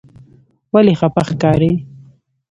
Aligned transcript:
ولې 0.73 0.93
خپه 0.99 1.21
ښکارې؟ 1.27 1.71